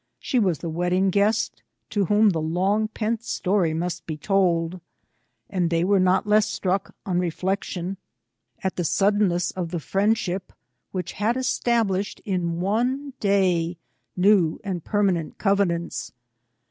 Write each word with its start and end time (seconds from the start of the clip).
She 0.19 0.39
was 0.39 0.57
the 0.57 0.67
wedding 0.71 1.11
guest, 1.11 1.61
to 1.91 2.05
whom 2.05 2.31
the 2.31 2.41
long 2.41 2.87
pent 2.87 3.21
story 3.23 3.71
must 3.71 4.07
be 4.07 4.17
told; 4.17 4.81
and 5.47 5.69
they 5.69 5.83
were 5.83 5.99
not 5.99 6.25
less 6.25 6.47
struck, 6.47 6.95
on 7.05 7.19
reflection, 7.19 7.97
at 8.63 8.77
the 8.77 8.83
suddenness 8.83 9.51
of 9.51 9.69
286 9.69 9.77
YISITS 9.77 10.25
TO 10.25 10.31
CONCORD. 10.31 10.45
the 10.49 10.49
friendship 10.49 10.53
which 10.91 11.19
had 11.19 11.35
established^ 11.35 12.19
in 12.25 12.59
one 12.59 13.13
day^ 13.21 13.77
new 14.17 14.59
and 14.63 14.83
permanent 14.83 15.37
covenants. 15.37 16.11